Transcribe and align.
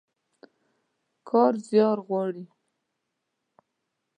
کار 1.29 1.53
زيار 1.67 1.97
غواړي. 2.07 2.45